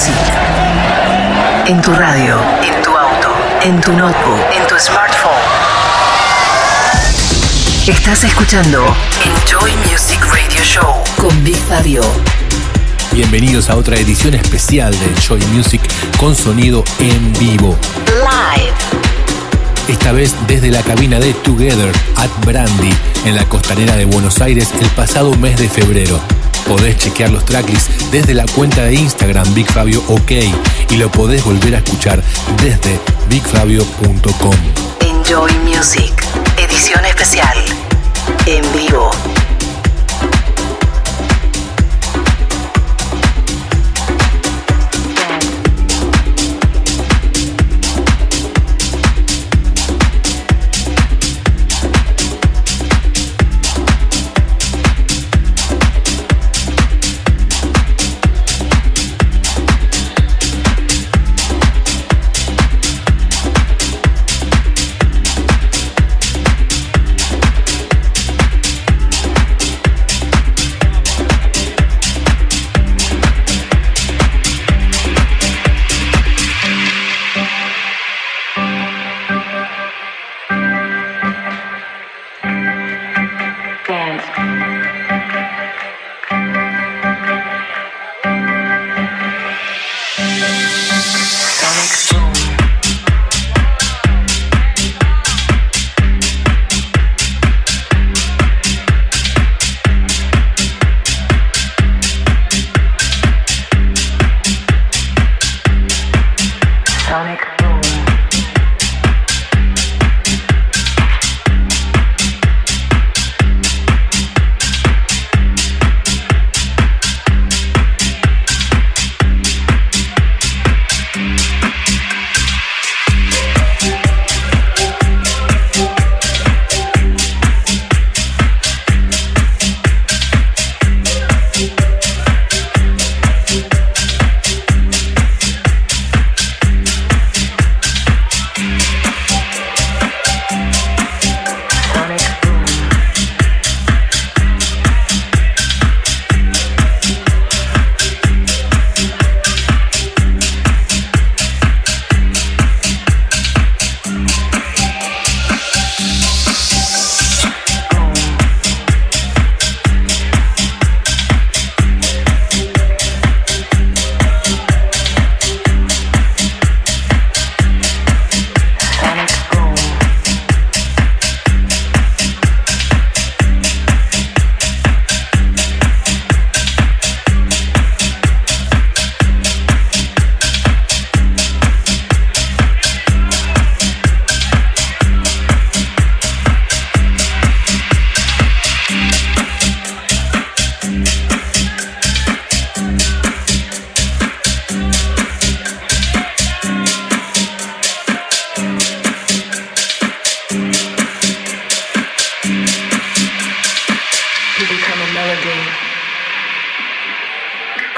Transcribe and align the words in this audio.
Music. 0.00 0.14
En 1.66 1.82
tu 1.82 1.92
radio, 1.92 2.38
en 2.62 2.82
tu 2.82 2.90
auto, 2.96 3.28
en 3.62 3.80
tu 3.82 3.92
notebook, 3.92 4.40
en 4.50 4.66
tu 4.66 4.78
smartphone. 4.78 5.30
Estás 7.86 8.24
escuchando 8.24 8.96
Enjoy 9.22 9.72
Music 9.90 10.24
Radio 10.24 10.62
Show 10.62 10.94
con 11.18 11.44
Big 11.44 11.56
Fabio. 11.56 12.02
Bienvenidos 13.12 13.68
a 13.68 13.76
otra 13.76 13.96
edición 13.96 14.32
especial 14.32 14.98
de 14.98 15.04
Enjoy 15.04 15.40
Music 15.52 15.82
con 16.16 16.34
sonido 16.34 16.82
en 16.98 17.34
vivo. 17.34 17.76
Live. 18.06 18.72
Esta 19.88 20.12
vez 20.12 20.34
desde 20.46 20.70
la 20.70 20.82
cabina 20.82 21.20
de 21.20 21.34
Together 21.34 21.92
at 22.16 22.30
Brandy 22.46 22.94
en 23.26 23.36
la 23.36 23.44
costanera 23.44 23.96
de 23.96 24.06
Buenos 24.06 24.40
Aires 24.40 24.70
el 24.80 24.88
pasado 24.88 25.34
mes 25.34 25.58
de 25.58 25.68
febrero. 25.68 26.39
Podés 26.66 26.96
chequear 26.96 27.30
los 27.30 27.44
tracklists 27.44 28.10
desde 28.10 28.34
la 28.34 28.44
cuenta 28.46 28.82
de 28.82 28.94
Instagram 28.94 29.54
Big 29.54 29.66
Fabio 29.70 30.02
OK 30.08 30.32
y 30.90 30.96
lo 30.96 31.10
podés 31.10 31.44
volver 31.44 31.74
a 31.74 31.78
escuchar 31.78 32.22
desde 32.62 32.98
bigfabio.com. 33.28 34.56
Enjoy 35.00 35.52
Music. 35.64 36.12
Edición 36.58 37.04
especial. 37.04 37.56
En 38.46 38.62
vivo. 38.72 39.10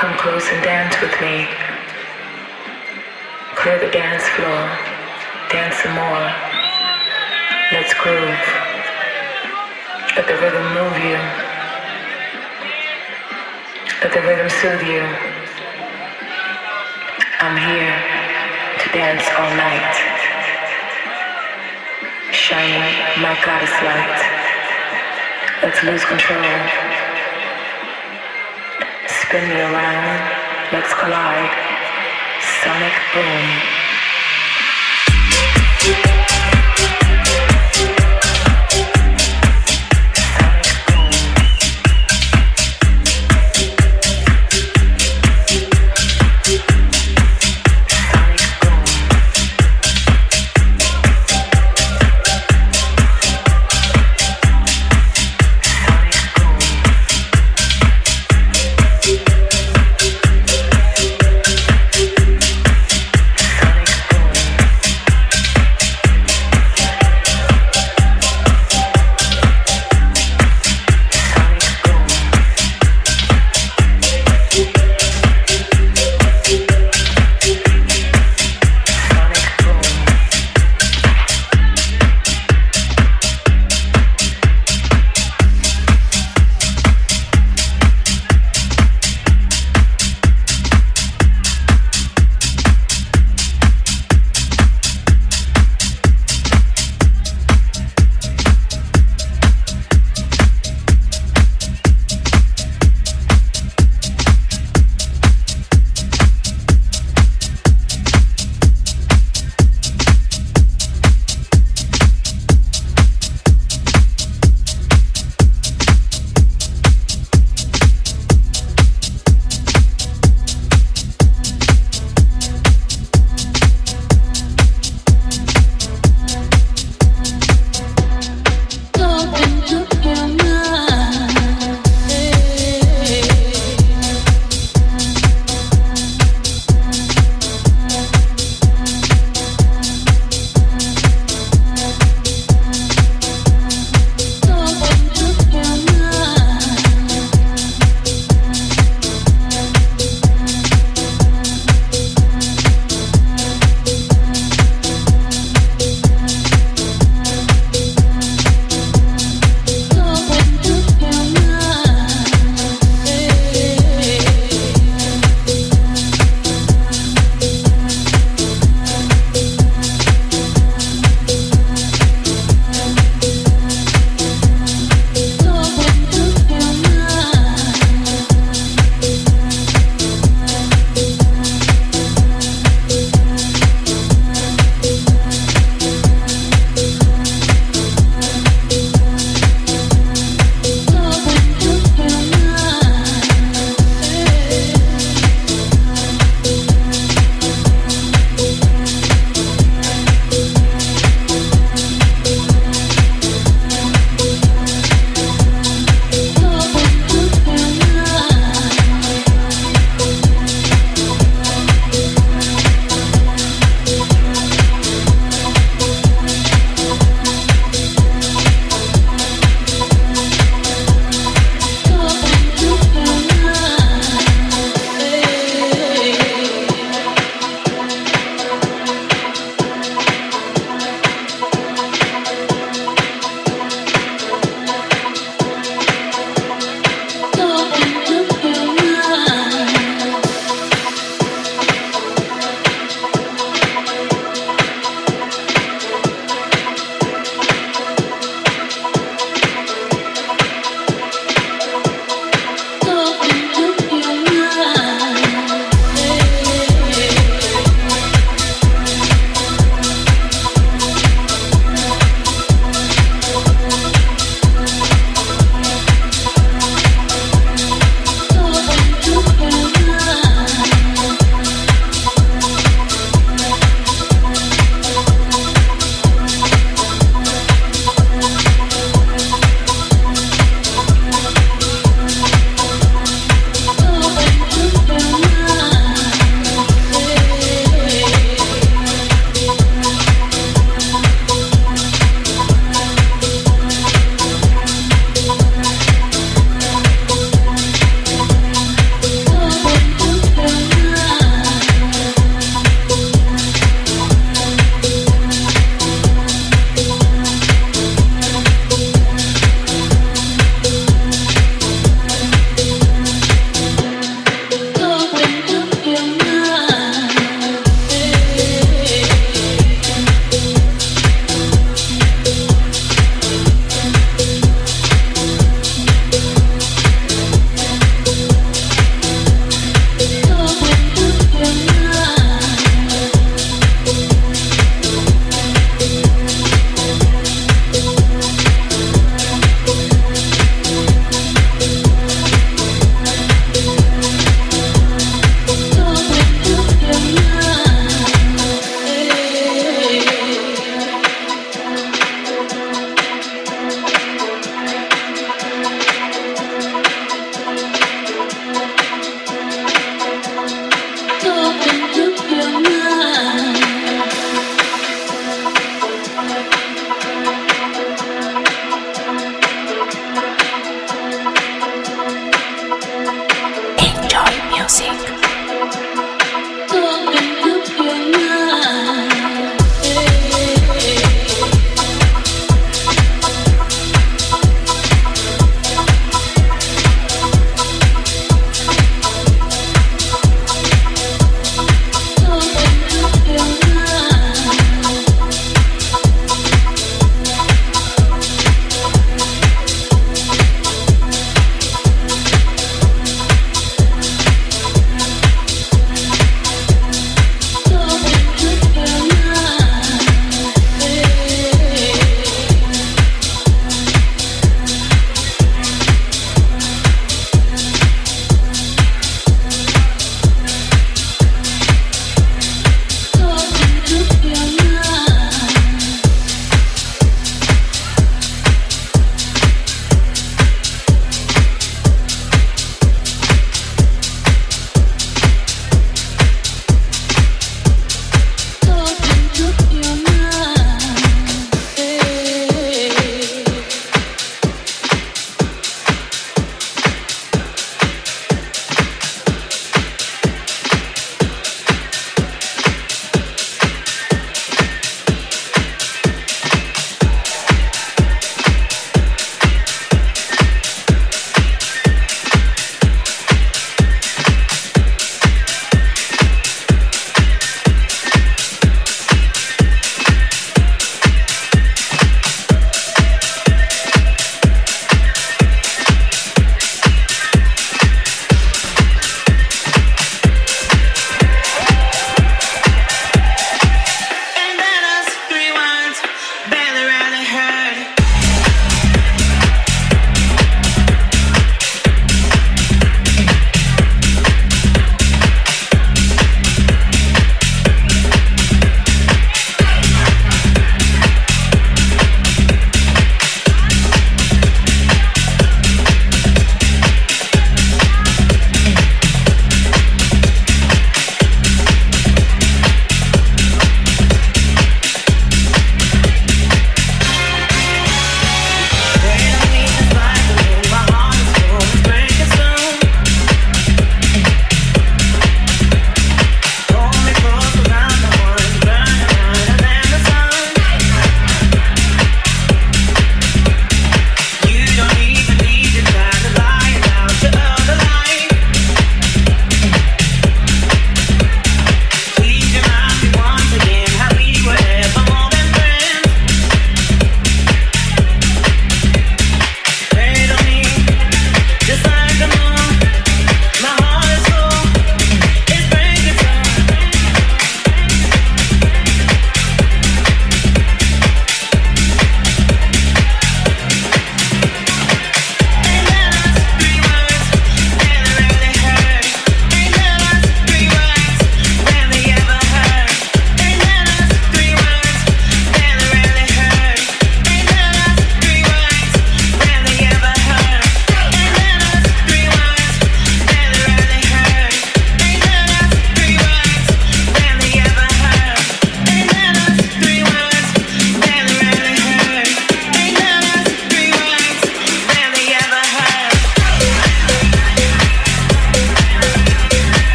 Come 0.00 0.16
close 0.16 0.48
and 0.48 0.64
dance 0.64 0.98
with 1.02 1.12
me. 1.20 1.44
Clear 3.54 3.78
the 3.78 3.92
dance 3.92 4.26
floor. 4.30 4.64
Dance 5.52 5.76
some 5.76 5.92
more. 5.92 6.24
Let's 7.70 7.92
groove. 8.00 8.40
Let 10.16 10.26
the 10.26 10.40
rhythm 10.40 10.64
move 10.72 10.96
you. 11.04 11.20
Let 14.00 14.12
the 14.16 14.22
rhythm 14.24 14.48
soothe 14.48 14.88
you. 14.88 15.04
I'm 17.44 17.60
here 17.60 17.92
to 18.80 18.88
dance 18.96 19.28
all 19.36 19.52
night. 19.52 19.96
Shining 22.32 22.88
my 23.20 23.36
goddess 23.44 23.76
light. 23.84 24.20
Let's 25.62 25.84
lose 25.84 26.04
control. 26.06 26.99
Spin 29.30 29.48
me 29.48 29.60
around, 29.60 30.72
let's 30.72 30.92
collide. 30.92 31.54
Sonic 32.64 32.96
boom. 36.04 36.19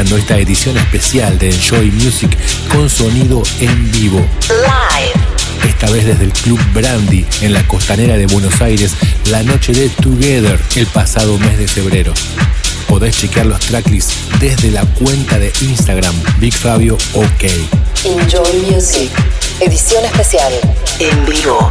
Esta 0.00 0.38
edición 0.38 0.78
especial 0.78 1.38
de 1.38 1.50
Enjoy 1.50 1.90
Music 1.90 2.34
con 2.72 2.88
sonido 2.88 3.42
en 3.60 3.92
vivo. 3.92 4.26
Live. 4.48 5.68
Esta 5.68 5.90
vez 5.90 6.06
desde 6.06 6.24
el 6.24 6.32
Club 6.32 6.58
Brandy 6.72 7.26
en 7.42 7.52
la 7.52 7.62
costanera 7.68 8.16
de 8.16 8.24
Buenos 8.24 8.62
Aires, 8.62 8.92
la 9.26 9.42
noche 9.42 9.74
de 9.74 9.90
Together 9.90 10.58
el 10.76 10.86
pasado 10.86 11.36
mes 11.38 11.58
de 11.58 11.68
febrero. 11.68 12.14
Podés 12.88 13.18
chequear 13.18 13.44
los 13.44 13.60
tracklists 13.60 14.14
desde 14.40 14.70
la 14.70 14.82
cuenta 14.86 15.38
de 15.38 15.52
Instagram 15.60 16.14
Big 16.38 16.54
Fabio 16.54 16.96
OK. 17.12 17.44
Enjoy 18.04 18.62
Music, 18.70 19.10
edición 19.60 20.06
especial 20.06 20.54
en 21.00 21.26
vivo. 21.26 21.70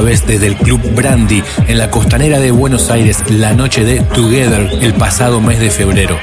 Vez 0.00 0.26
desde 0.26 0.46
el 0.46 0.56
Club 0.56 0.80
Brandy 0.94 1.42
en 1.68 1.78
la 1.78 1.90
costanera 1.90 2.38
de 2.38 2.50
Buenos 2.50 2.90
Aires 2.90 3.22
la 3.28 3.52
noche 3.52 3.84
de 3.84 4.00
Together 4.00 4.70
el 4.80 4.94
pasado 4.94 5.40
mes 5.40 5.58
de 5.58 5.70
febrero. 5.70 6.18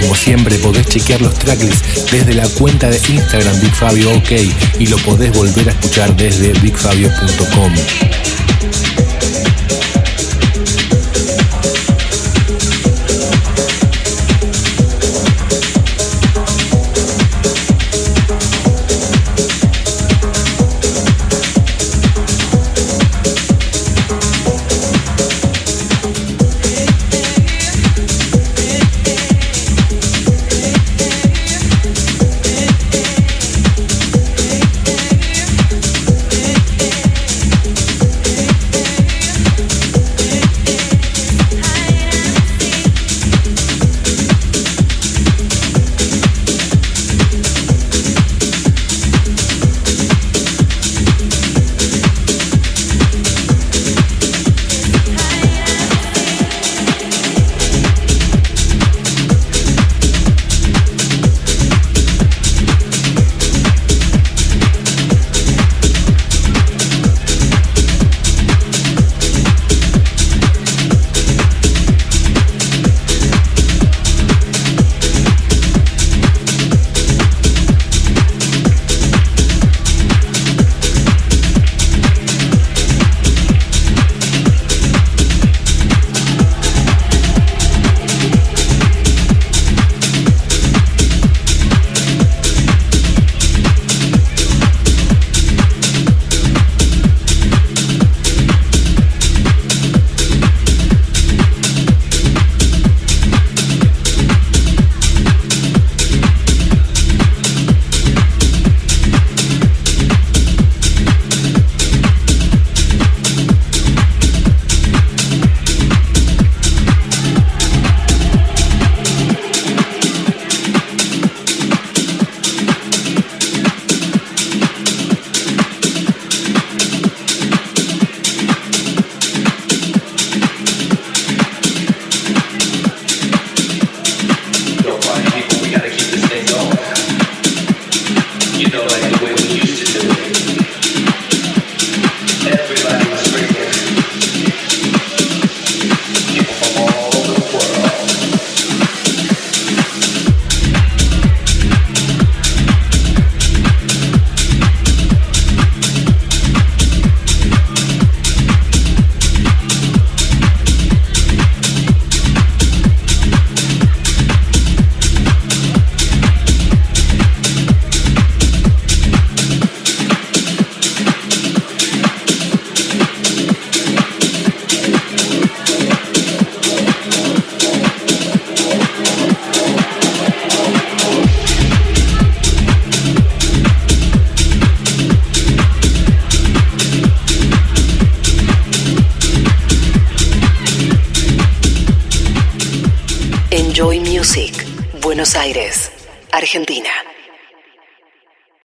Como 0.00 0.14
siempre 0.14 0.56
podés 0.58 0.86
chequear 0.86 1.20
los 1.20 1.34
tracklists 1.34 2.10
desde 2.12 2.34
la 2.34 2.48
cuenta 2.48 2.88
de 2.90 2.98
Instagram 3.08 3.60
Big 3.60 3.74
Fabio 3.74 4.12
OK 4.16 4.32
y 4.78 4.86
lo 4.86 4.96
podés 4.98 5.32
volver 5.32 5.68
a 5.68 5.72
escuchar 5.72 6.14
desde 6.16 6.52
bigfabio.com. 6.60 7.72